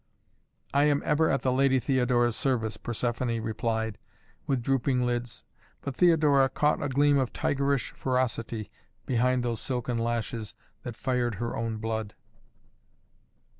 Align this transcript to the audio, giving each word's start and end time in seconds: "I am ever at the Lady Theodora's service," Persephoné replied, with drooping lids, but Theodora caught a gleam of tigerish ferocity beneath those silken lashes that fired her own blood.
"I 0.73 0.85
am 0.85 1.03
ever 1.05 1.29
at 1.29 1.43
the 1.43 1.51
Lady 1.53 1.79
Theodora's 1.79 2.35
service," 2.35 2.75
Persephoné 2.75 3.39
replied, 3.39 3.99
with 4.47 4.63
drooping 4.63 5.05
lids, 5.05 5.43
but 5.81 5.95
Theodora 5.95 6.49
caught 6.49 6.81
a 6.81 6.89
gleam 6.89 7.19
of 7.19 7.31
tigerish 7.33 7.91
ferocity 7.91 8.71
beneath 9.05 9.43
those 9.43 9.61
silken 9.61 9.99
lashes 9.99 10.55
that 10.81 10.95
fired 10.95 11.35
her 11.35 11.55
own 11.55 11.77
blood. 11.77 12.15